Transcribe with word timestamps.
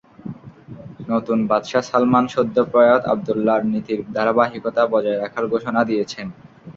নতুন 1.09 1.39
বাদশাহ 1.49 1.83
সালমান 1.89 2.25
সদ্যপ্রয়াত 2.27 3.01
আবদুল্লাহর 3.05 3.63
নীতির 3.71 3.99
ধারাবাহিকতা 4.15 4.81
বজায় 4.93 5.19
রাখার 5.19 5.45
ঘোষণা 5.53 5.81
দিয়েছেন। 5.89 6.27